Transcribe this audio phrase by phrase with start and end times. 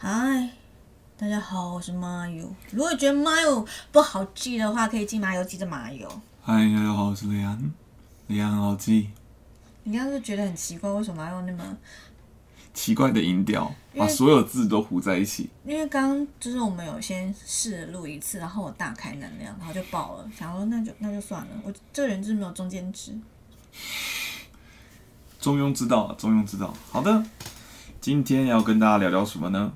[0.00, 0.50] 嗨，
[1.18, 2.48] 大家好，我是马友。
[2.70, 6.08] 如果觉得马友不好记的话，可以记麻油，记着麻油。
[6.40, 7.72] 嗨，大家好，我是李安，
[8.28, 9.10] 李安很好记，
[9.82, 11.76] 你刚刚是觉得很奇怪，为什么要用那么？
[12.72, 15.50] 奇怪的音调，因为把所有字都糊在一起。
[15.64, 20.30] 因为刚刚就是我们有先试录一次，然后我大开能量，然后就爆了。
[20.38, 23.18] 想说那就那就算了，我这个人就是没有中间值。
[25.40, 26.72] 中庸之道啊，中庸之道。
[26.88, 27.24] 好的，
[28.00, 29.72] 今天要跟大家聊聊什么呢？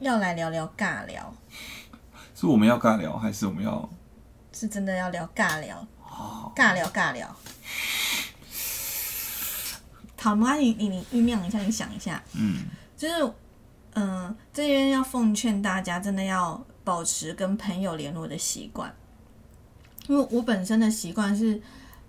[0.00, 1.34] 要来聊聊尬聊，
[2.34, 3.88] 是我们要尬聊，还是我们要？
[4.52, 5.86] 是真的要聊尬聊，
[6.54, 7.34] 尬聊尬聊。
[10.20, 12.64] 好，没关系，你你酝酿一下，你想一下，嗯，
[12.96, 13.32] 就是，
[13.94, 18.92] 嗯、这边要奉劝大家，真的要保持跟朋友联络的习惯。
[20.06, 21.60] 因为我本身的习惯是，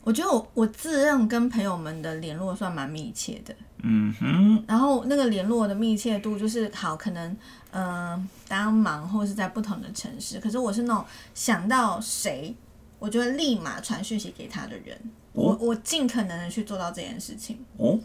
[0.10, 3.54] 我觉得我我自认跟朋友们的联络算蛮密切的。
[3.84, 7.32] 嗯哼，然后那个联络的密切度就是好，可能
[7.70, 12.56] 嗯、呃大家忙或是在不同的城市，可是我是那种想到谁，
[12.98, 15.00] 我就会立马传讯息给他的人。
[15.32, 17.64] 我哦我尽可能的去做到这件事情。
[17.78, 18.00] 哦，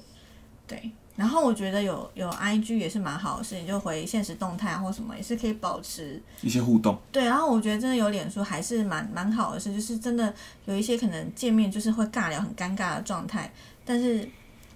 [0.67, 7.25] 对，然后我觉得有有 IG 也是蛮好的事情，就回现实动态啊或什么也是可以保持一些互动，对。
[7.25, 13.53] 然后我觉得真的有脸书还是蛮蛮好的事，就是真的有一些可能见面就是会尬聊很尴尬的状态，
[13.85, 14.29] 但是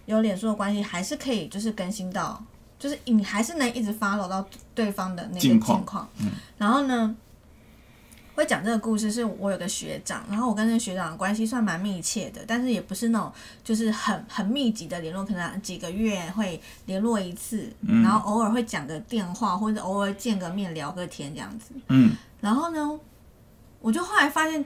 [0.06, 2.42] 有脸书的关系还是可以就是更新到，
[2.78, 6.09] 就是你还是能一直 follow 到对方的那个近况近况。
[6.56, 7.16] 然后呢？
[8.39, 13.33] 会讲这个故事是我有个学长，然后我跟那个学长的关系算蛮密切的，但是也不是那种
[13.64, 21.72] 就是很很密集的联络，可能几个月会联络一次，然后偶尔会讲个电话或者偶尔见个面聊个天这样子。
[21.89, 23.00] 嗯，然后呢，
[23.81, 24.64] 我就后来发现，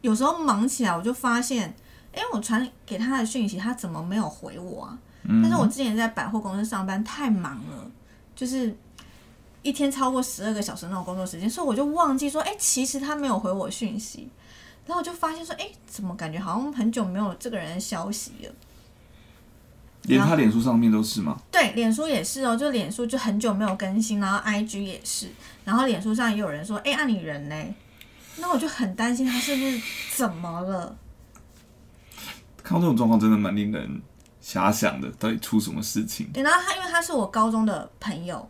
[0.00, 1.74] 有时候忙起来，我就发现，
[2.14, 4.98] 哎，我传给他的讯息，他怎么没有回我啊？
[5.42, 7.90] 但是我之前在百货公司上班太忙了，
[8.34, 8.74] 就是
[9.64, 14.28] 一天超过十二个小时那种工作时间，所以我就忘记说，哎，其实他没有回我讯息。
[14.86, 18.52] 然后我就发现说，哎，怎么感觉好像很久没有这个人的消息了？
[20.02, 21.40] 连他脸书上面都是吗？
[21.50, 25.28] 对，脸书也是哦，就脸书就很久没有更新，然后 IG 也是，
[25.64, 27.56] 然后脸书上也有人说，哎，啊你人呢？
[28.36, 29.80] 那我就很担心他是不是
[30.14, 30.94] 怎么了？
[32.62, 34.02] 看到这种状况，真的蛮令人
[34.42, 36.30] 遐想的，到底出什么事情？
[36.34, 38.46] 对，然后他因为他是我高中的朋友，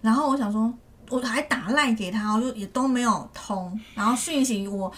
[0.00, 0.72] 然后我想说，
[1.08, 4.92] 我还打赖给他，我就也都没有通，然后讯息我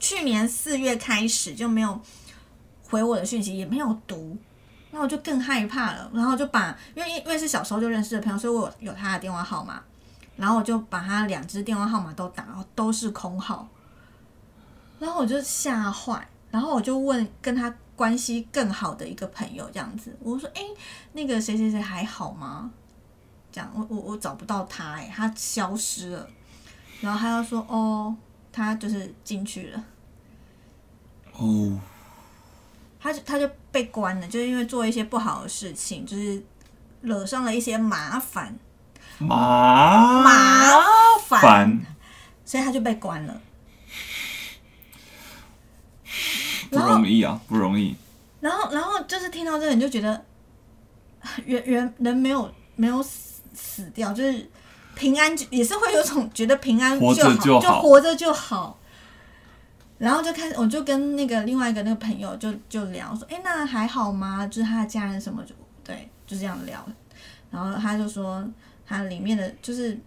[0.00, 2.00] 去年四月开始就没有
[2.88, 4.36] 回我的讯息，也没有读，
[4.90, 9.82] 那我就更害怕了，然后就把因为因为是小时候就认识的朋友，所以我有他的电话号码，
[10.36, 13.68] 然后我就把他两只电话号码都打，然后都是空号，
[14.98, 20.62] 然后我就吓坏，然后我就问跟他关系更好的一个朋友这样子，我说，哎、
[21.12, 22.70] 那个谁谁谁还好吗？
[23.74, 26.28] 我我我找不到他、哎，他消失了。
[27.00, 28.14] 然后他就说，哦，
[28.52, 29.84] 他就是进去了，
[31.32, 31.78] 哦，
[33.00, 36.42] 他就他就被关了，就是因为做一些不好的事情，就是
[37.02, 38.58] 惹上了一些麻烦，
[39.18, 40.82] 麻麻
[41.24, 41.80] 烦，烦，
[42.44, 43.40] 所以他就被关了。
[46.70, 47.94] 不容易啊，不容易。
[48.40, 50.24] 然后，然后就是听到这个，你就觉得
[51.46, 54.50] 人人人没有没有死死掉，就是
[54.94, 58.78] 平安，也是会有种觉得平安就好，就好活着就好。
[59.98, 64.46] 然后就开始，我就跟那个另外一个那个朋友就就聊说，哎，那还好吗？
[64.46, 66.86] 就是他的家人什么就对，就这样聊。
[67.50, 68.46] 然后他就说，
[68.86, 69.98] 他里面的就是，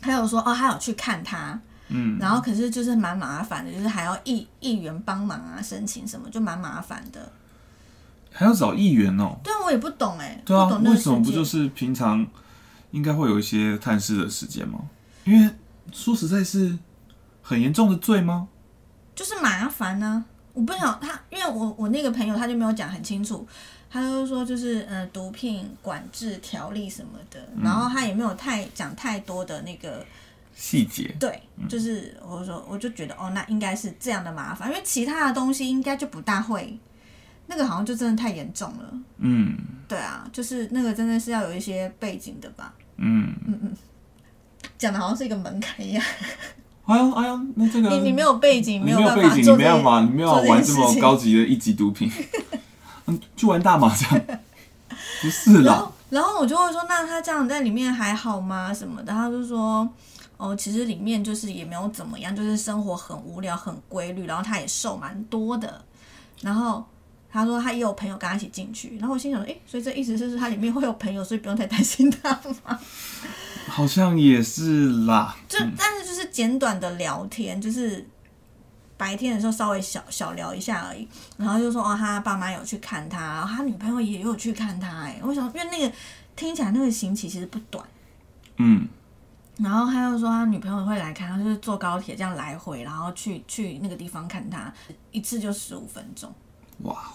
[0.00, 7.30] 他有说哦，他有去看他，嗯，然后可是就是蛮麻烦的，就是还要议议员帮忙啊，申请什么，就蛮麻烦的。
[8.32, 9.38] 还要找议员哦。
[9.44, 12.26] 对啊，我也不懂哎、对啊为什么不就是平常
[12.94, 14.78] 应该会有一些探视的时间吗？
[15.24, 15.50] 因为
[15.90, 16.78] 说实在是
[17.42, 18.46] 很严重的罪吗？
[19.16, 23.44] 就是麻烦呢、我不想他，因为我我那个朋友他就没有讲很清楚，
[23.90, 30.06] 他就说就是呃毒品管制条例什么的，然后他也没有太讲太多的那个
[30.54, 36.78] 细节，对，就是我说我就觉得哦，那应该是这样的麻烦，因为其他的东西应该就不大会，
[37.48, 38.94] 那个好像就真的太严重了。
[39.18, 39.58] 嗯。
[39.86, 43.76] 对啊，就是那个真的是要有一些背景的吧，嗯嗯嗯，
[44.78, 46.04] 讲的好像是一个门槛一样。
[46.86, 52.10] 哎呀哎呀，那这个你你没有背景，你有办没有背景，你法做没办法，你没有玩这么高级的一级毒品，
[53.06, 54.20] 嗯，去玩大麻将，
[55.22, 58.72] 不是啦然后，，然后我就会说，那他这样在里面还好吗？
[58.74, 59.12] 什么的？
[59.12, 59.88] 他就说，
[60.36, 65.82] 哦，其实里面就是也没有怎么样，就是生活很无聊、很规律，然后他也瘦蛮多的。
[66.42, 66.84] 然后
[67.34, 72.30] 他说他也有朋友跟他一起进去，然后我心想说，诶，所以这意思是他里面会有朋友，所以不用太担心他
[72.64, 72.78] 吗？
[73.66, 75.36] 好像也是啦。
[75.48, 78.06] 就但是就是简短的聊天，就是
[78.96, 85.92] 白天的时候稍微小小聊一下而已，然后就说哦，他爸妈有去看他，然后他女朋友也有去看他，哎，我想因为那个
[86.36, 87.84] 听起来那个刑期其实不短，
[88.58, 88.86] 嗯，
[89.56, 94.72] 然后他又说他女朋友会来看他，就是坐高铁这样来回，然后去去那个地方看他，
[95.10, 96.32] 一次就十五分钟。
[96.82, 97.12] 哇，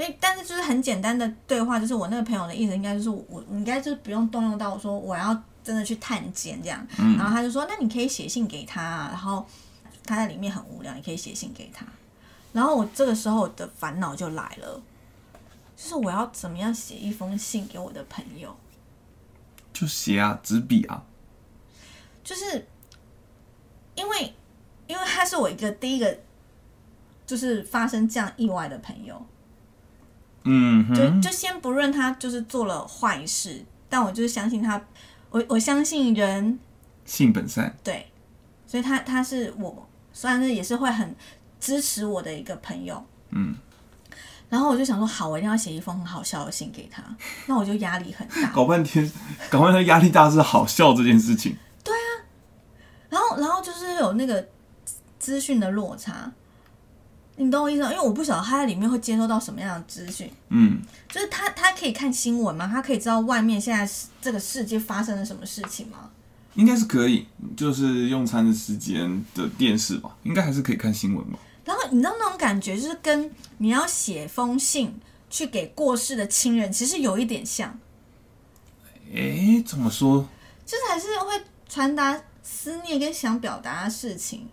[0.00, 6.86] 所以，但是就是很简单的对话，就是我那个朋友的意思，应该就是我，我应该就是不用动用到我说我要真的去探监这样。
[6.98, 9.46] 嗯然后他就说，那你可以写信给他啊，然后
[10.06, 11.84] 他在里面很无聊，你可以写信给他。
[12.54, 14.82] 然后我这个时候的烦恼就来了，
[15.76, 18.56] 就是我要怎么样写一封信给我的朋友，
[19.74, 21.04] 就写啊，纸笔啊，
[22.24, 22.66] 就是
[23.94, 24.34] 因为
[24.86, 26.18] 因为他是我一个第一个
[27.26, 29.22] 就是发生这样意外的朋友，
[30.44, 34.80] 嗯就哼，就先不论他就是做了坏事，但我就是相信他，
[35.30, 36.58] 我我相信人
[37.04, 38.10] 性本善，对，
[38.66, 41.14] 所以他他是我，虽然是也是会很
[41.58, 43.54] 支持我的一个朋友，嗯，
[44.48, 47.02] 然后我就想说，好，我一定要写一封很好笑的信给他，
[47.46, 49.10] 那我就压力很大， 搞半天，
[49.50, 52.08] 搞半天压力大是好笑这件事情，对啊
[53.10, 54.48] 然后然后就是有那个
[55.18, 56.32] 资讯的落差，
[57.40, 57.90] 你懂我意思吗？
[57.90, 60.78] 因为我不晓得他在里面会接收到什么样的资讯，嗯，
[61.08, 62.68] 就是他他可以看新闻吗？
[62.70, 63.90] 他可以知道外面现在
[64.20, 66.10] 这个世界发生了什么事情吗？
[66.54, 67.26] 应该是可以，
[67.56, 71.38] 就是用餐的时间的电视吧，应该还是可以看新闻吧。
[71.64, 74.94] 然后你知道那种感觉，就是跟你要写封信
[75.30, 77.78] 去给过世的亲人，其实有一点像，
[79.14, 80.28] 诶，怎么说？
[80.66, 84.46] 就是还是会传达思念跟想表达的事情。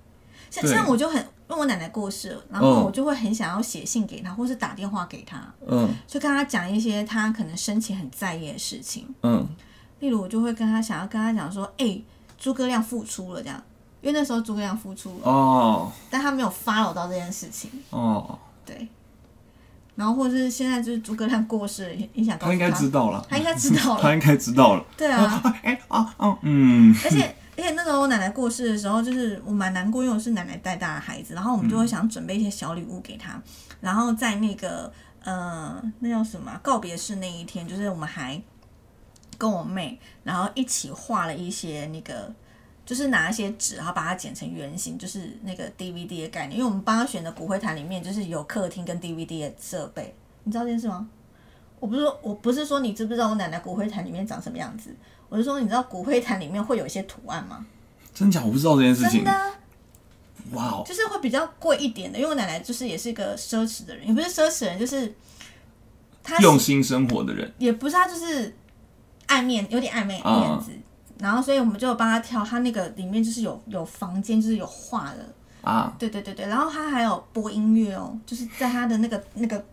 [0.50, 2.84] 像对像我就很，因为我奶奶过世了，然后嗯。
[2.84, 5.90] 我就会很想要写信给她，或是打电话给她，嗯。
[6.06, 9.08] 就跟她讲一些她可能生前很在意的事情。
[9.24, 9.48] 嗯，
[10.00, 12.00] 例如，我就会跟她想要跟她讲说，哎、
[12.38, 13.62] 诸葛亮复出了这样，
[14.02, 15.92] 因为那时候诸葛亮复出了，哦。
[16.10, 17.70] 但他没有 follow 到这件事情。
[17.90, 18.88] 哦，对，
[19.96, 24.02] 然后或者是现在就是诸葛亮过世了，也也想告诉他应该知道了，他应该知道了。
[24.04, 24.86] 他应该知道了。
[24.96, 33.42] 对啊， 哎啊啊，嗯，而且而且那时候我奶奶过世的时候，就是我蛮难过，因为我是奶奶带大的孩子，然后我们就会想准备一些小礼物给她，
[33.82, 34.90] 然后在那个
[35.24, 38.42] 呃那叫什么告别式那一天，就是我们还
[39.38, 42.34] 跟我妹，然后一起画了一些那个。
[42.88, 46.58] 就是拿一些纸，然后把它剪成圆形，就是那个 DVD 的概念。
[46.58, 50.16] 因为我们帮他选的骨灰坛里面，就是有客厅跟 DVD 的设备。
[50.46, 51.06] 你知道这件事吗？
[51.82, 54.96] 我不是说，我不是说你知不知道我奶奶骨灰坛里面长什么样子，
[55.30, 57.66] 我是说你知道骨灰坛里面会有一些图案吗？
[58.14, 59.32] 真假我不知道这件事情真的。
[59.32, 59.52] 啊，
[60.54, 65.14] 哇哦，就是会比较贵一点的，因为我奶奶就是也是一个奢侈的人，也不是奢侈人，就是
[66.24, 68.56] 她用心生活的人，也不是她就是
[69.26, 70.72] 爱面，有点爱面啊面子。
[71.20, 76.48] 然后，所以我们就帮她挑，她那个里面就是有有房间，就是有画的，啊，对对对对。
[76.48, 79.64] 然后他还有播音乐哦，就是在他的那个那个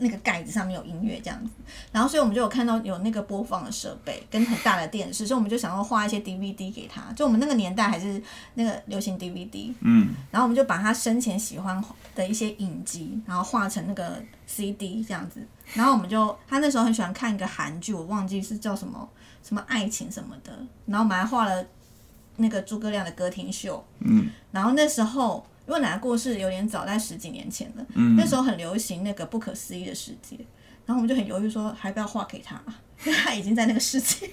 [0.00, 1.50] 那个盖子上面有音乐这样子。
[1.92, 7.12] 然后，所以我们就有看到有那个播放的设备跟很大的电视，所以我们就想要画一些 DVD 给他。
[7.12, 8.20] 就我们那个年代还是
[8.54, 11.82] 那个流行 DVD，嗯，然后我们就把他生前喜欢
[12.14, 15.46] 的一些影集，然后画成那个 CD 这样子。
[15.74, 19.08] 然后我们就他那时候很喜欢看一个韩剧，我忘记是叫什么
[19.42, 20.52] 什么爱情什么的。
[20.86, 21.64] 然后我们还画了
[22.36, 23.84] 那个诸葛亮的歌厅秀。
[24.00, 24.30] 嗯。
[24.50, 27.86] 然后那时候因为奶奶过世有点早，在十几年前了。
[27.94, 30.36] 嗯那时候很流行那个不可思议的世界，
[30.84, 32.60] 然后我们就很犹豫说，还不要画给他，
[33.06, 34.28] 因为他已经在那个世界。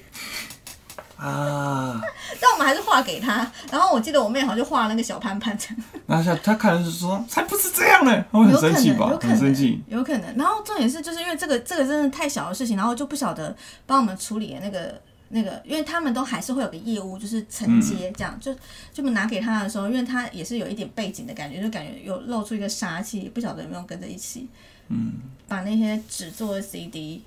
[1.15, 2.01] 啊，
[2.41, 3.51] 但我们还是画给他。
[3.71, 5.77] 然后我记得我妹好像就画了那个小潘潘这样。
[6.07, 9.17] 那下他看了就说，才不是这样呢，他会很生气吧有？
[9.17, 9.83] 可很能，生气。
[9.87, 10.35] 有可能。
[10.35, 18.55] 然后重点是，就是因为这个这个真的太小的事情，然后就不晓得帮我们处理的那个那个，因为他们都还是会有个业务，就是承接这样，就
[18.93, 24.47] 就拿给他的时候，因为他也是有一点背景的感觉，就感觉有露出一个杀气，不晓得有没有跟着一起，
[24.87, 25.13] 嗯，
[25.47, 27.23] 把那些纸做的 CD，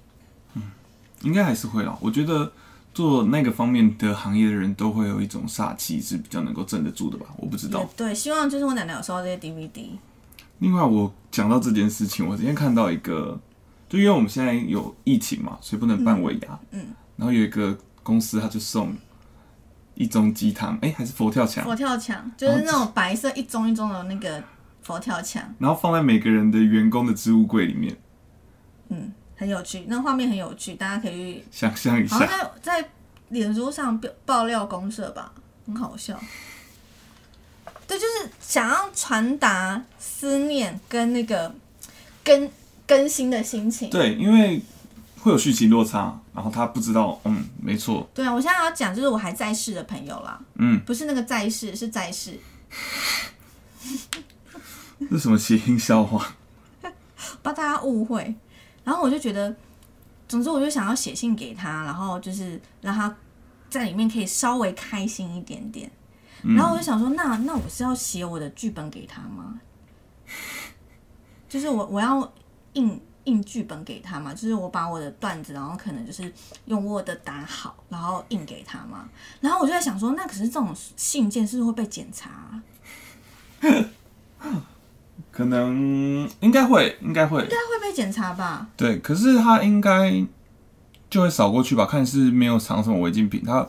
[0.55, 0.63] 嗯
[1.23, 1.95] 应该还是会啦。
[2.01, 2.51] 我觉得
[2.95, 7.27] 做那个方面的行业的人都会有一种煞气，是比较能够镇得住的吧？
[7.37, 7.87] 我不知道。
[7.97, 9.91] 对，希望就是我奶奶有收到这些 DVD，
[10.61, 13.39] 另外，我讲到这件事情，我今天看到一个，
[13.91, 16.59] 就因为我们现在有疫情嘛，所以不能办尾牙。
[16.71, 18.97] 嗯然后有一个公司，他就送
[19.95, 24.43] 一盅鸡汤，哎、还是佛跳墙，佛跳墙就是那种白色一盅一盅的那个
[24.83, 27.97] 佛跳墙，然后放在每个人的员工的置物柜里面，
[28.89, 32.51] 嗯，很有趣，那画面很有趣，大家可以想象一下好像。
[32.63, 32.89] 在在
[33.29, 35.33] 脸书上爆爆料公社吧，
[35.67, 36.19] 很好笑。
[37.87, 41.55] 对，就是想要传达思念跟那个
[42.25, 42.51] 更
[42.87, 43.91] 更新的心情。
[43.91, 44.63] 对，因为
[45.21, 52.39] 会有剧情落差，然后他不知道，嗯，没错，对啊，我现在要讲就是我还在世的朋友啦，嗯，不是那个在世，是在世。
[55.01, 56.35] 这是什么谐音笑话？
[57.43, 58.35] 怕大家误会。
[58.85, 59.55] 然后我就觉得，
[60.29, 63.15] 总之我就想要写信给他，然后就是让他
[63.69, 65.91] 在里面可以稍微开心一点点。
[66.43, 69.61] 然后我就想说，那那我是要写我的剧本给他吗？
[71.49, 72.33] 就是我我要
[72.75, 76.33] 印印剧本给他嘛，就是我把我的段子，然后可能就是
[76.65, 79.09] 用 Word 打好，然后印给他嘛。
[79.41, 82.31] 然后我就在想说，那可是这种信件是不是会被检查
[84.41, 84.67] 啊、
[85.31, 88.69] 可能应该会，应该会应，该会被检查吧？
[88.77, 88.99] 对。
[89.01, 90.27] 可是他应该
[91.11, 93.69] 就会扫过去吧，看是没有藏什么违禁品，他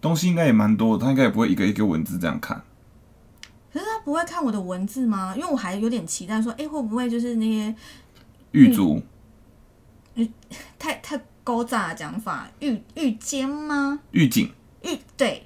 [0.00, 2.60] 东西应该也蛮多的，他应该也不会一个一个文字这样看。
[3.72, 5.32] 可是他不会看我的文字吗？
[5.36, 7.72] 因为我还有点期待说，哎，会不会就是那些
[8.52, 9.02] 狱卒，
[10.78, 14.00] 太太勾诈的讲法，狱狱监吗？
[14.10, 14.52] 狱警。
[14.82, 15.44] 狱对，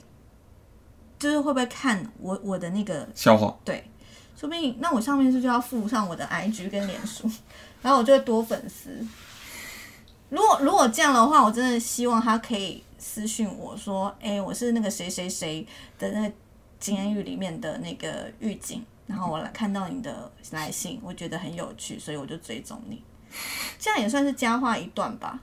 [1.19, 3.85] 就是会不会看我我的那个笑话，对，
[4.37, 7.29] 说不定那我上面是就要附上我的 IG 跟脸书，
[7.83, 9.05] 然后我就会多粉丝。
[10.31, 15.67] 如果如果这样的话，我真的希望他可以私信我说，哎，我是那个谁谁谁
[15.99, 16.35] 的那个
[16.79, 23.03] 监狱里面的那个狱警，然后我来看到你的来信，我觉得很有趣，所以我就追踪你，
[23.79, 25.41] 这样也算是佳话一段吧。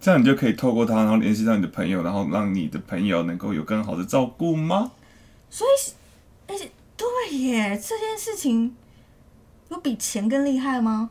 [0.00, 4.90] 这样你就可以透过他，然后联系到你的朋友，然后让你的朋友能够有更好的照顾吗？
[5.48, 5.92] 所以，
[6.48, 8.76] 而且对耶，这件事情
[9.68, 11.10] 有比钱更厉害吗？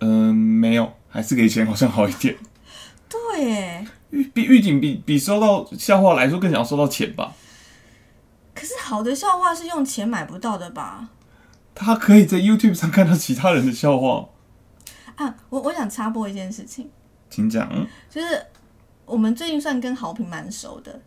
[0.00, 2.36] 嗯、没有，还是给钱好像好一点。
[3.08, 7.34] 对耶，狱比狱警比比收到笑话来说更想要收到钱吧？
[8.58, 11.08] 可是好的笑话是用钱买不到的吧？
[11.74, 14.28] 他可以在 YouTube 上看到其他人的笑话，
[15.14, 16.90] 啊，我我想插播一件事情，
[17.30, 17.68] 请讲。
[17.72, 18.44] 嗯就是
[19.04, 21.00] 我们最近算跟好评蛮熟的，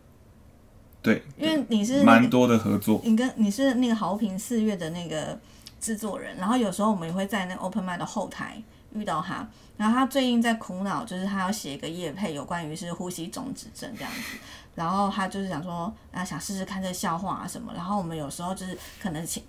[1.02, 3.02] 对，因为你是那个蛮多的合作。
[3.04, 5.38] 你跟你是那个好评四月的那个
[5.78, 8.62] 制作人，然后有时候我们也会在那个 Open m i d 的后台
[8.94, 14.38] 遇到他，然后他最近在苦恼，就是他要写一个业配，有关于是呼吸中止症这样子，
[14.74, 19.42] 然后他就是想说啊，想试试看这个笑话啊什么，然后我们有时候就是可能请。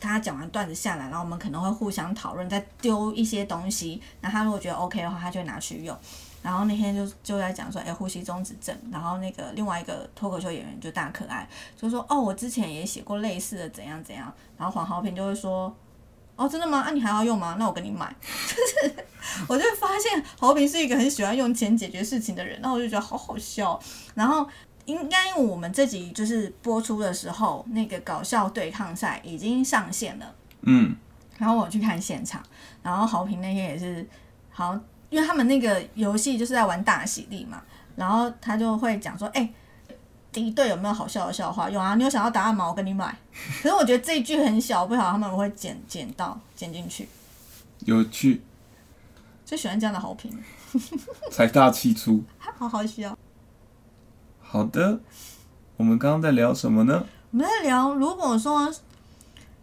[0.00, 4.02] 他讲完段子下来，然后我们可能会互相讨论，再丢一些东西。
[4.20, 5.96] 那他如果觉得 OK 的话，他就拿去用。
[6.42, 8.76] 然后那天就就在讲说，哎，呼吸中止症。
[8.92, 14.30] 然后那个另外一个脱口秀演员就大可爱，就说哦，我之前也写过类似的怎样怎样。
[14.58, 15.74] 然后黄浩平就会说，
[16.36, 16.80] 哦，真的吗？
[16.80, 17.56] 啊，你还要用吗？
[17.58, 18.14] 那我给你买。
[18.20, 18.56] 就
[18.90, 18.94] 是
[19.48, 23.78] 我就会发现豪平是一个很喜欢用钱解决事情的人，然后我就觉得好好笑。
[24.14, 24.46] 然后
[24.84, 30.34] 应该因为我们这集就是播出的时候，那个搞笑对抗赛已经上线了。
[30.62, 30.94] 嗯，
[31.38, 32.42] 然后我去看现场，
[32.82, 34.06] 然后豪平那天也是，
[34.50, 34.78] 好，
[35.10, 37.62] 因为他们那个游戏就是在玩大喜力嘛，
[37.96, 39.48] 然后他就会讲说，哎、
[40.34, 41.70] 敌对有没有好笑的笑话？
[41.70, 42.66] 有啊，你有想要答案吗？
[42.66, 43.16] 我跟你买。
[43.62, 47.08] 可是我觉得这一句很小，不晓得他们会不会剪剪到剪进去，
[47.84, 48.42] 有趣，
[49.46, 50.36] 最喜欢这样的好评，
[51.30, 52.24] 财大气粗。
[52.58, 53.16] 好好笑。
[54.42, 55.00] 好的，
[55.76, 57.06] 我们刚刚在聊什么呢？
[57.30, 58.66] 我们在聊，如果说，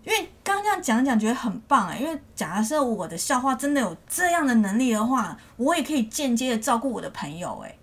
[0.03, 1.99] 因为刚刚这样讲讲，觉得很棒哎。
[1.99, 7.75] 因为假设我的笑话真的有这样的能力的话，我也可以间接的照顾我的朋友哎。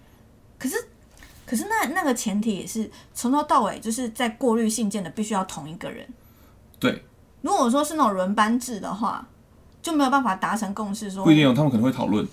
[1.49, 6.07] 可是那那个前提也是从头到尾就是在过滤信件的，必须要同一个人。
[6.79, 7.03] 对，
[7.41, 9.27] 如果说是那种轮班制的话，
[9.81, 12.27] 就没有办法达成共识说，不一定有，他们可能会讨论。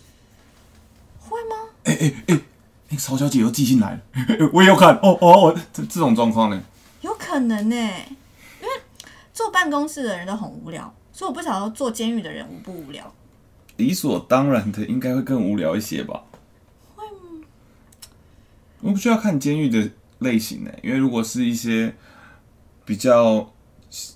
[1.20, 1.56] 会吗？
[2.90, 4.02] 那个曹小姐又寄信来了，
[4.52, 4.94] 我也有看。
[4.98, 6.62] 哦哦，我这这种状况呢？
[7.02, 8.70] 有可能呢，因为
[9.34, 13.12] 坐办公室的人都很无聊，所以我不晓得坐监狱的人无不无聊。
[13.78, 16.22] 理所当然的，应该会更无聊一些吧？
[18.86, 19.90] 我不需要看监狱的
[20.20, 21.92] 类型呢，因为如果是一些
[22.86, 23.52] 比较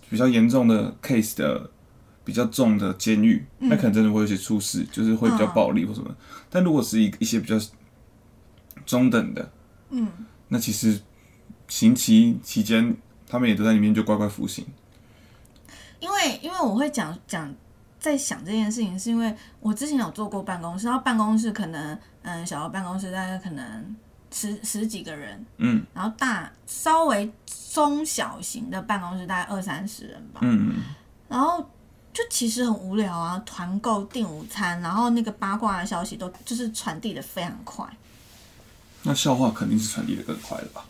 [0.08, 1.72] 比较严重的 case 的
[2.24, 6.16] 比较重的监狱，那可能真的会有些出事，就是会比较暴力或什么。
[6.52, 7.60] 但如果是一一些比较
[8.86, 9.52] 中等的，
[9.90, 10.08] 嗯，
[10.50, 11.02] 那其实
[11.68, 12.96] 刑期期间，
[13.28, 14.64] 他们也都在里面就乖乖服刑。
[16.00, 17.52] 因为因为我会讲讲
[18.00, 23.96] 在想这件事情，是因为我之前有做过办公室，然后办公室可能嗯小的办公室大概可能
[24.32, 27.32] 十十几个人，嗯然后大稍微
[27.74, 30.76] 中小型的办公室大概二三十人吧，嗯，
[31.28, 31.60] 然后
[32.14, 37.86] 就其实很无聊啊，团购订午餐，然后那个八卦的消息都就是传递的非常快。
[39.04, 40.86] 那笑话肯定是传递的更快了吧？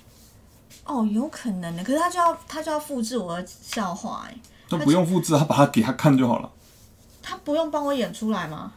[0.86, 4.36] 哦，有可能的，可是他就要他就要复制我的笑话哎、
[4.70, 6.52] 那不用复制，他把它给他看就好了。
[7.22, 8.74] 他不用帮我演出来吗？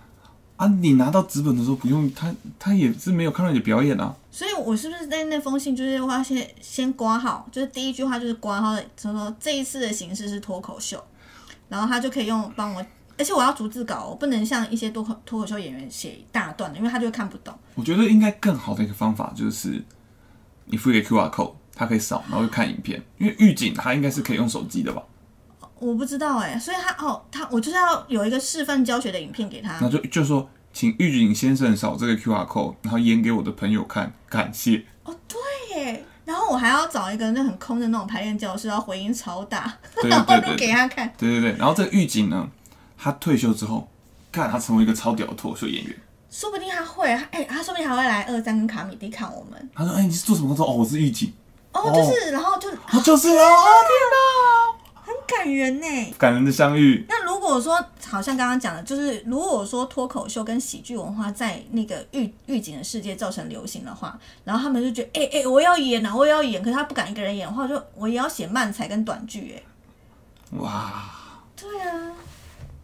[0.63, 4.15] 啊，你拿到纸本的时候不用他，他也是没有看到你的表演啊。
[4.31, 11.03] 所以我是不是在那封信就是要先先挂号，就是第一句话就是挂号的，就说这一次的形式是脱口秀，
[11.69, 12.87] 然后他就可以用帮我，
[13.19, 17.53] 而且我要逐字稿，我不能像一些脱口脱口秀演员写一大段的，因为他就会看不懂。
[17.75, 19.83] 我觉得应该更好的一个方法就是，
[20.67, 23.03] 你付一个 QR code，他可以扫，然后就看影片。
[23.19, 25.03] 因为预警他应该是可以用手机的吧？
[25.83, 29.81] 我不知道哎、所以他哦，他我就是要有一个示范教学的影片给他然。
[29.81, 34.85] 后就就说，请预警先生扫这个 QR code，然后演给我的朋友看，感谢。
[35.05, 35.39] 哦，对
[35.77, 41.13] 耶，然后我还要找一个那很空的那种排练教室，然后回音超大，对然后录给他看。
[41.19, 41.59] 对对对。
[41.59, 42.49] 然后这个狱警呢，
[42.97, 43.89] 他退休之后，
[44.31, 45.97] 看他成为一个超屌的脱口秀演员。
[46.31, 49.71] 说不定他会，哎、他说不定还会来二三跟卡米蒂看我们。
[49.75, 50.67] 他说：“哎、你是做什么工作？
[50.67, 51.31] 哦，我是狱警。
[51.73, 53.51] 哦，就是，然后就哦，就是哦，哦
[54.81, 54.82] 很
[55.27, 55.87] 感人呢。
[56.19, 57.05] 感人的相遇。
[57.09, 57.75] 那如果说，
[58.07, 71.05] 好像刚刚讲的，就是如果说脱口秀跟喜剧文化在那个预预警的世界造成流行的话，然后他们就觉得，哎、哎、我要演啊，我也要演，可是他不敢一个人演的话，就我也要写漫才跟短剧，哎，哇，
[71.61, 72.13] 对啊，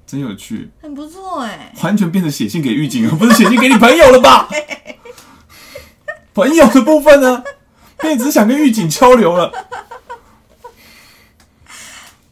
[0.07, 1.73] 真有趣，很不错哎。
[1.83, 4.49] 完全变成写信给狱警，而不是写信给你朋友了吧？
[6.35, 7.43] 朋友的部分呢，
[8.01, 9.53] 变成只是想跟狱警交流了。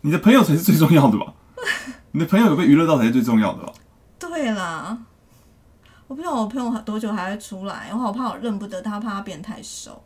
[0.07, 1.35] 你的朋友才是最重要的吧？
[2.13, 3.73] 你的朋友有被娱乐到才是最重要的吧？
[4.21, 4.97] 对啦，
[6.07, 10.01] 我不知道我朋友多久还会出来，我好怕我认不得他，怕他变太瘦。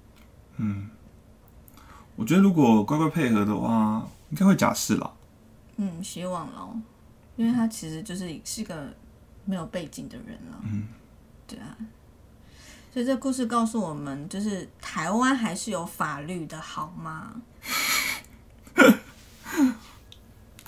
[2.16, 5.12] 我觉得如果乖乖配合的话，应该会假释啦。
[5.76, 6.74] 嗯，希望咯，
[7.36, 8.94] 因为他其实就是是个
[9.44, 10.58] 没有背景的人了。
[10.62, 10.88] 嗯，
[11.46, 11.76] 对啊。
[12.94, 17.34] 所以这故事告诉我们，就是台湾还是有法律的，好吗？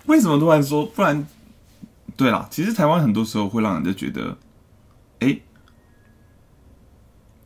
[0.07, 0.85] 为什么突然说？
[0.87, 1.27] 不然，
[2.17, 4.37] 对啦，其实台湾很多时候会让人家觉得，
[5.21, 5.41] 哎、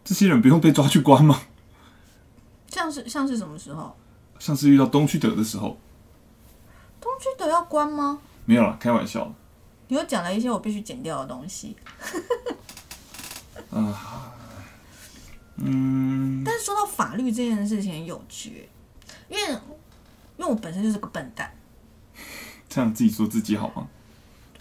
[0.05, 1.43] 这些人不用被抓去关吗？
[2.69, 3.97] 像是像是什么时候？
[4.39, 5.79] 像是遇到东区德的时候，
[7.01, 8.21] 东区德要关吗？
[8.45, 9.33] 没有啦，开玩笑的。
[9.89, 11.77] 你又讲了一些我必须剪掉的东西。
[15.57, 18.69] 嗯，但是说到法律这件事情很有趣，
[19.29, 19.43] 因为
[20.37, 21.51] 因为我本身就是个笨蛋。
[22.69, 23.89] 这样自己说自己好吗？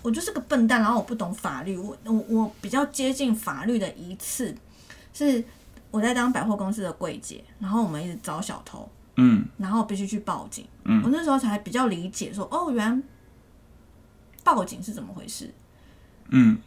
[0.01, 1.75] 我就是个笨蛋，然后我不懂法律。
[1.75, 4.55] 我我我比较接近法律的一次
[5.13, 5.43] 是
[5.89, 10.67] 我在当百货公司的柜姐，然后我们一直找小偷，嗯然后必须去报警。
[10.83, 13.03] 嗯我那时候才比较理解说，哦，原来
[14.43, 15.51] 报警是怎么回事。
[16.29, 16.59] 嗯，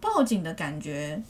[0.00, 1.20] 报警的感觉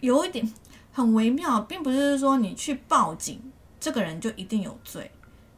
[0.00, 0.52] 有一点
[0.92, 3.40] 很微妙，并不是说你去报警，
[3.78, 5.08] 这个人就一定有罪。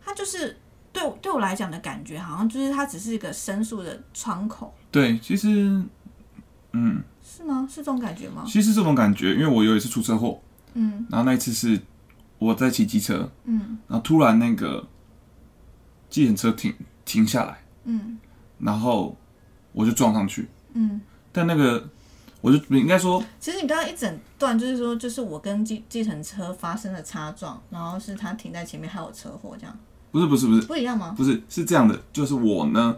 [0.05, 0.59] 他就是
[0.99, 5.81] 对我对我来讲的感觉，好像就是它只是一个申诉的窗口，对，其实，
[6.73, 7.67] 嗯，是吗？
[7.71, 8.45] 是这种感觉吗？
[8.47, 10.41] 其实这种感觉，因为我有一次出车祸，
[10.75, 11.81] 嗯然后那一次是
[12.39, 14.85] 我在骑机车，嗯然后突然那个
[16.11, 18.19] 计程车停停下来，嗯
[18.59, 19.17] 然后
[19.73, 21.01] 我就撞上去，嗯。
[21.31, 21.89] 但那个
[22.41, 29.79] 我就应该说，其实你刚刚一整段就是说，就是我跟计计程车发生了擦撞，然后是他停在前面，还有车祸，这样
[30.19, 30.63] 不是不是不是。
[30.63, 31.15] 不一样吗？
[31.17, 32.97] 不是是这样的，就是我呢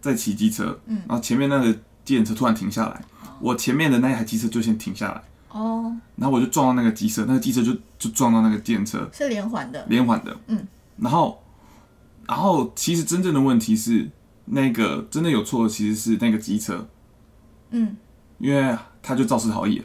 [0.00, 1.02] 在骑机车，嗯。
[1.08, 1.72] 然后前面那个
[2.04, 3.04] 计程车突然停下来，
[3.40, 9.84] 我前面的那一台机车就先停下来，哦，然后我就撞到那个机车，那个机车就就撞到那个计程车，是连环的。
[9.88, 10.66] 连环的，嗯，
[10.96, 11.42] 然后，
[12.26, 14.10] 然后其实真正的问题是，
[14.46, 16.88] 那个真的有错的其实是那个机车，
[17.70, 17.96] 嗯，
[18.38, 19.84] 因为他就肇事逃逸了，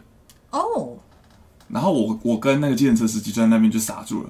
[0.52, 0.98] 哦，
[1.68, 4.30] 然后我我跟那个计程车司机就在那边就傻住了，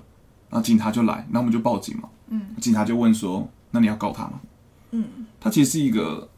[0.54, 4.40] 然后警察就来，然后我们就报警嘛，嗯，警察就问说，那你要告他吗？
[4.92, 5.04] 嗯，
[5.40, 6.30] 他其实是一个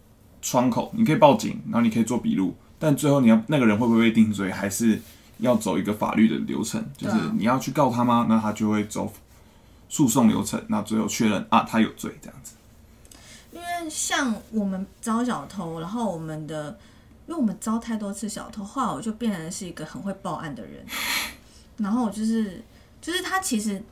[0.41, 5.01] 窗口，你可以报警，然后你可以做笔录，但最后你要那个人会不会被定罪，还是
[5.39, 8.25] 要走一个法律的流程，就是你要去告他吗？
[8.29, 9.11] 那他就会走
[9.89, 12.53] 诉讼流程，那最后确认啊他有罪这样子。
[13.51, 16.79] 因为像我们招小偷，然后我们的，
[17.27, 20.85] 因为我们招太多次小偷，后来我就变成是一个很会报案的人。
[21.77, 22.63] 然后我就是，
[23.01, 23.83] 就是他其实，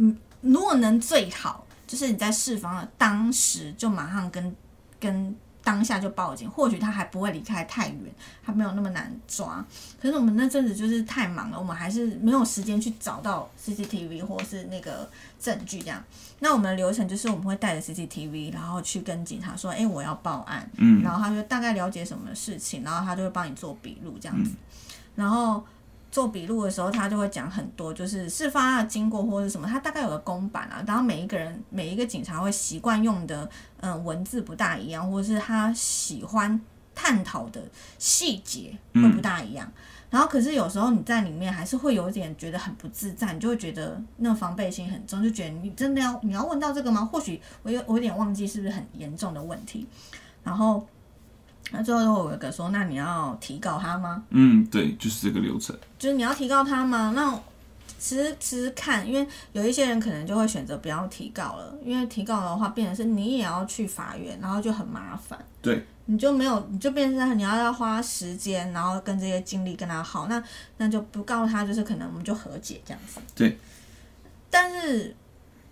[0.00, 4.56] 嗯，如果能最好，就是你在释放的当时就马上跟
[4.98, 8.04] 跟当下就报警，或许他还不会离开太远，
[8.42, 9.62] 他没有那么难抓。
[10.00, 15.08] 可是我们那阵子就是太忙了，我们还是没有时间去找到 CCTV 或是那个
[15.38, 16.02] 证据这样。
[16.38, 24.52] 那我们的流程就是我们会带着 CCTV，然后去跟警察说，哎、我要报案，嗯然后他就大概了解什么事情，然后他就会帮你做笔录这样子。
[25.14, 25.62] 然后
[26.10, 33.48] 做笔录的时候，他就会讲很多，就是事发的经过或者什么，他大概有个公版啊，然后每一个人每一个警察会习惯用的，
[33.80, 36.60] 嗯，文字不大一样，或者是他喜欢
[36.94, 37.62] 探讨的
[37.98, 39.70] 细节会不大一样。
[40.10, 47.04] 然后可是有时候你在里面还是会有一点觉得很不自在，你就会觉得那个防备心很重，就觉得你真的要你要问到这个吗？
[47.04, 49.86] 或许我有我有点忘记是不是很严重的问题，
[50.42, 50.84] 然后。
[51.72, 54.22] 那最后又有一个说，那你要提告他吗？
[54.30, 55.76] 嗯，对，就是这个流程。
[55.98, 57.12] 就是你要提告他吗？
[57.14, 57.40] 那
[57.98, 65.38] 其实其实看，因为有一些人可能就会选择不要提告了，因为提告的话，变成是你也要去法院，然后就很麻烦。
[65.62, 70.42] 对，你就没有，你就变成你要要花时间，然后跟这些精力跟他耗，那
[70.78, 73.20] 那就不告他，就是可能我们就和解这样子。
[73.34, 73.58] 对。
[74.50, 75.14] 但是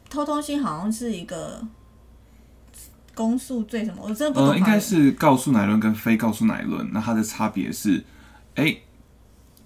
[0.09, 1.61] 偷东西好像是一个。
[3.19, 4.01] 公诉罪什么？
[4.05, 4.51] 我真的不懂。
[4.51, 8.05] 呃，应该是告诉乃论跟非告诉乃论，那它的差别是，
[8.55, 8.77] 哎，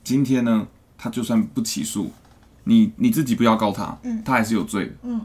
[0.03, 2.11] 今天呢，他就算不起诉，
[2.65, 5.21] 你你自己不要告他，嗯，他还是有罪的，嗯。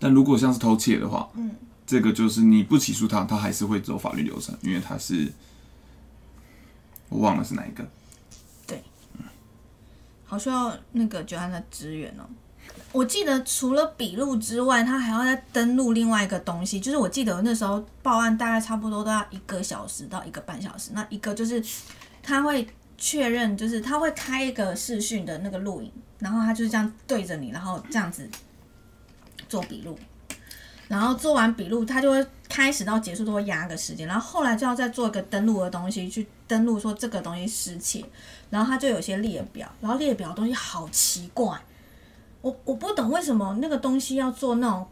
[0.00, 1.52] 但如果像是偷窃的话，嗯，
[1.86, 5.32] 这个就是你不起诉他，他还是会走法律流程，因为他是，
[7.08, 7.86] 我忘了是哪一个。
[8.66, 8.82] 对，
[10.24, 12.24] 好需要那个九安的支援哦。
[12.90, 20.90] 我记得除了笔录之外，他还要再登录另外一个东西，就是我记得那时候报案大概差不多都要一个小时到一个半小时。
[20.94, 21.62] 那一个就是
[22.22, 28.26] 他会确认，就是他会开一个视讯的那个录影，然后他就是这样对着你，然后这样子
[29.50, 29.96] 做笔录，
[30.88, 38.02] 然后做完笔录，他就会开始到结束都会压个时间，然后后来就要再做一个登录的东西去登录说这个东西失窃，
[38.48, 41.54] 然后他就有些列表，然后列表东西好奇怪。
[42.48, 44.86] 我我不懂为什么那个东西要做那种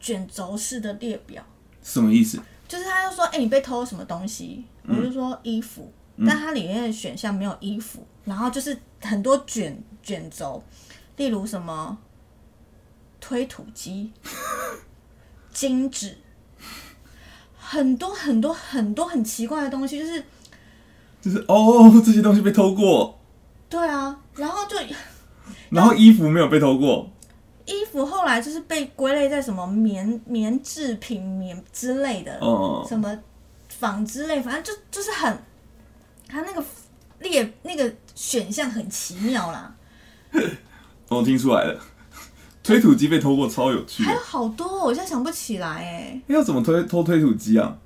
[0.00, 1.44] 卷轴式的列表，
[1.82, 2.40] 什么意思？
[2.66, 4.64] 就是他就说，哎，你被偷了什么东西？
[4.88, 5.92] 我就说衣服，
[6.26, 10.62] 但它里面的选项没有衣服，然后就是很多卷卷轴，
[11.18, 11.98] 例如什么
[13.20, 14.10] 推土机、
[15.52, 16.16] 金纸，
[17.58, 20.24] 很多很多很多很奇怪的东西，就是
[21.20, 23.18] 就是哦，这些东西被偷过。
[23.68, 24.76] 对啊，然后就。
[25.74, 27.10] 然后衣服没有被偷过，
[27.66, 32.38] 衣服后来就是被归类在什么棉棉制品、棉之类的，
[32.88, 33.18] 什么
[33.68, 35.36] 纺织类，反正就就是很，
[36.28, 36.64] 他那个
[37.18, 39.74] 列那个选项很奇妙啦。
[41.08, 41.80] 我听出来了，
[42.62, 44.02] 推土机被偷过，超有趣。
[44.04, 46.20] 还有好多，我现在想不起来哎。
[46.28, 47.76] 要怎么推偷推土机啊？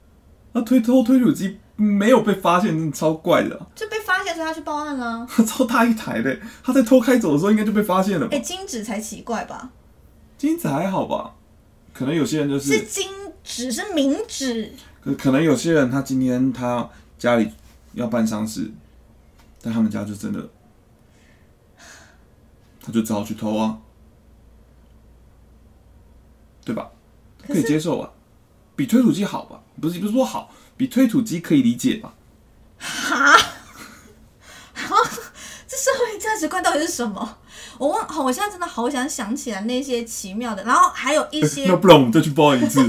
[0.52, 1.58] 那推偷推土机？
[1.76, 3.66] 没有被发现，真的超怪的。
[3.74, 3.98] 就被
[4.28, 5.26] 发现时候他去报案了。
[5.46, 8.28] 超大一台的，他在偷开走的时候应该就被发现了。
[8.30, 9.70] 哎，金纸才奇怪吧？
[10.36, 11.34] 金纸还好吧？
[11.92, 13.08] 可能有些人就是是金
[13.42, 14.72] 纸是冥纸。
[15.00, 16.88] 可可能有些人他今天他
[17.18, 17.50] 家里
[17.94, 18.70] 要办丧事，
[19.62, 20.48] 但他们家就真的，
[22.84, 23.78] 他就只好去偷啊，
[26.64, 26.90] 对吧？
[27.46, 28.10] 可以接受啊，
[28.76, 29.60] 比推土机好吧？
[29.80, 30.52] 不是不是说好。
[30.76, 32.14] 比推土机可以理解吧？
[32.78, 33.42] 哈，这
[35.78, 37.38] 社会价值观到底是什么？
[37.78, 42.86] 我忘，好，我现在真的好想想起来那些奇妙的，然后还有一些， 那不然我们再去报一次？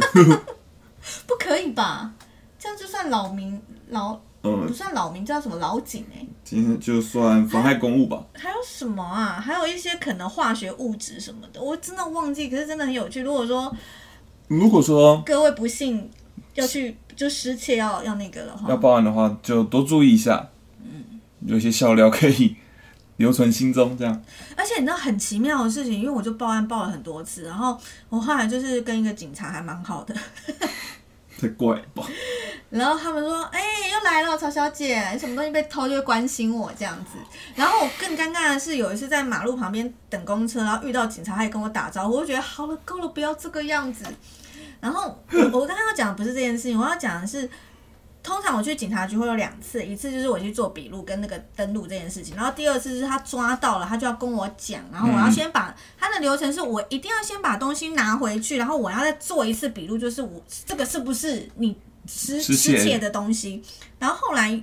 [1.28, 2.12] 不可以吧？
[2.58, 6.06] 这样就算老民，老，嗯，不算老民，叫什么老警？
[6.13, 8.23] 哎，今天就算妨害公务吧？
[8.34, 9.39] 还有什么啊？
[9.39, 12.49] 还有一些可能化学物质什么的，我真的忘记。
[12.49, 13.21] 可是真的很有趣。
[13.21, 13.73] 如果说，
[14.47, 16.10] 如果说各位不幸
[16.56, 16.97] 要去。
[17.19, 20.47] 就失窃要要那个的话，要报案的话就多注意一下，
[20.82, 22.56] 嗯，有些笑料可以
[23.19, 24.23] 留存心中，这样。
[24.55, 27.77] 而且你知道很奇妙的事情，因为我就报案报了很多次，然后
[28.08, 30.15] 我后来就是跟一个警察还蛮好的，
[31.39, 32.03] 太怪吧？
[32.69, 37.17] 然后他们说：“哎，又来了，曹小姐，什么东西被偷就会关心我这样子。”
[37.55, 44.05] 然后我更尴尬的是，有一次在马路旁边等公车，然后遇到警察，他也跟我打招呼，我就觉得好了，够了，不要这个样子。
[44.79, 47.49] 然后我我刚刚要讲的不是这件事情，我要讲的是，
[48.21, 61.75] 通常我去警察局会有两次，一次就是我去做笔录跟那个登录这件事情，然后第二次是他抓到了，他就要跟我讲，然后我要先把他的流程是我一定要先把东西拿回去，然后我要再做一次笔录，就是我这个是不是你
[62.08, 63.63] 失失窃的东西？
[63.97, 64.62] 然后后来，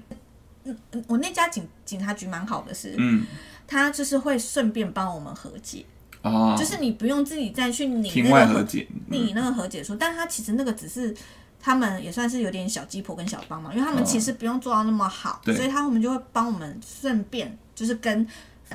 [0.65, 0.77] 嗯，
[1.09, 3.27] 我那家警警察局蛮好的是，嗯，
[3.67, 5.85] 他就是会顺便帮我们和解。
[6.23, 11.15] 哦就是你不用自己再去拟那个和解拟那个和解书，但他其实那个只是
[11.61, 18.27] 他们也算是有点小鸡婆跟小帮忙，因为他们其实不用做到那么好，所以他们就会帮我们顺便就是跟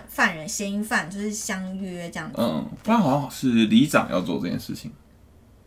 [0.07, 2.37] 犯人嫌疑犯就是相约这样子。
[2.39, 4.91] 嗯，不然好像是里长要做这件事情。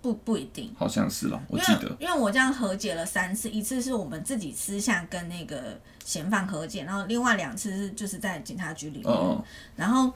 [0.01, 0.71] 不不一定。
[0.77, 9.39] 好像是了，我记得为因为我这样和解了三次，一次是我们自己私下跟那个嫌犯和解，然后另外两次是就是在警察局里面。
[9.77, 10.13] 然后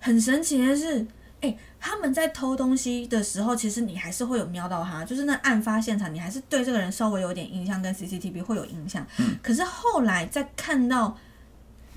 [0.00, 1.06] 很神奇的是，
[1.40, 9.06] 哎、他们在偷东西的时候，其实你还是会有瞄到他，就是那案发现场，你还是对这个人稍微有点印象，跟 CCTV 会有印象。
[9.18, 11.16] 嗯可是后来在看到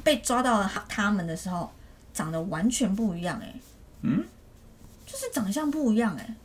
[0.04, 1.72] 被抓到了他他们的时候，
[2.14, 3.56] 长得完全不一样、哎，
[4.02, 4.24] 嗯，
[5.06, 6.36] 就是长相不一样、哎。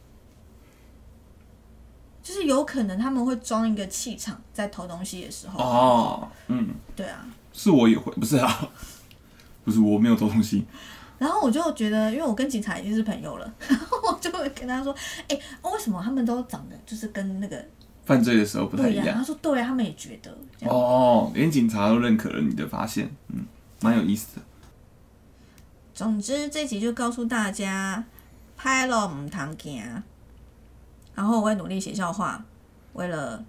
[2.22, 5.62] 就是有可能他们会装一个气场，在偷东西的时候。
[5.62, 8.68] 哦，嗯，对啊，是我也会，不是啊，
[9.64, 10.64] 不是我没有偷东西，
[11.18, 14.94] 然后我就觉得，因为我跟警察已经是朋友了， 然后我就会跟他说
[15.28, 17.64] ：“哎、哦为什么他们都长得就是跟那个
[18.04, 20.36] 犯罪的时候不太一样？”他说：“对啊，他们也觉得。”
[20.68, 23.46] 哦，连警察都认可了你的发现，嗯，
[23.80, 24.42] 蛮有意思的。
[25.94, 28.04] 总之，这集就告诉大家，
[28.56, 29.82] 拍了唔通惊，
[31.14, 32.44] 然后我会努力写笑话，
[32.92, 33.42] 为了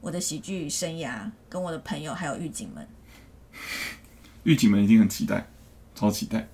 [0.00, 2.88] 我的喜剧生涯，跟我的朋友还有狱警们。
[4.44, 5.46] 狱警们一定很期待，
[5.94, 6.48] 超期待。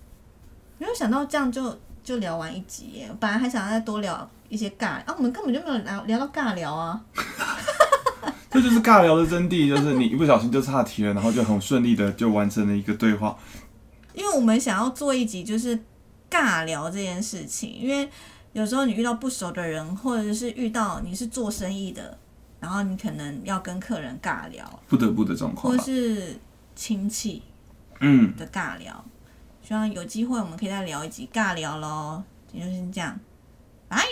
[0.81, 6.99] 没有想到这样就就聊完一集耶，本来还想再多聊一些尬啊，我们根本就没有聊聊到尬聊啊。
[8.51, 13.37] 这就是尬聊的真谛，就是你一不小心就岔题了，然后就很顺利的就完成了一个对话。
[14.15, 15.79] 因为我们想要做一集就是
[16.31, 18.09] 尬聊这件事情，因为
[18.55, 22.17] 有时候你遇到不熟的人，或者是遇到你是做生意的，
[22.59, 25.85] 然后你可能要跟客人尬聊，不得不的状况或。
[25.85, 26.41] 是
[26.75, 27.43] 亲戚
[28.01, 29.05] 嗯，的尬聊。
[29.71, 32.25] 希望有机会我们可以再聊一集尬聊喽。
[32.51, 33.17] 今天就先这样，
[33.87, 34.03] 拜。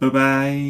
[0.00, 0.62] 拜拜。